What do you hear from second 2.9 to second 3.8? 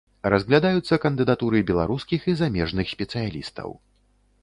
спецыялістаў.